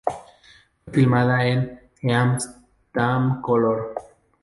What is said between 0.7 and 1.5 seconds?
Fue filmada